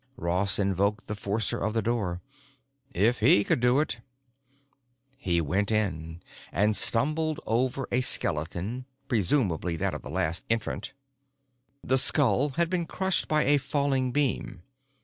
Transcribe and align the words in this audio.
Ross 0.17 0.57
invoked 0.57 1.05
the 1.05 1.13
forcer 1.13 1.59
of 1.61 1.75
the 1.75 1.81
door. 1.83 2.21
If 2.91 3.19
he 3.19 3.43
could 3.43 3.59
do 3.59 3.79
it.... 3.79 3.99
He 5.15 5.39
went 5.39 5.71
in 5.71 6.23
and 6.51 6.75
stumbled 6.75 7.39
over 7.45 7.87
a 7.91 8.01
skeleton, 8.01 8.85
presumably 9.07 9.75
that 9.75 9.93
of 9.93 10.01
the 10.01 10.09
last 10.09 10.43
entrant. 10.49 10.93
The 11.83 11.99
skull 11.99 12.49
had 12.57 12.67
been 12.67 12.87
crushed 12.87 13.27
by 13.27 13.43
a 13.43 13.59
falling 13.59 14.11
beam. 14.11 14.63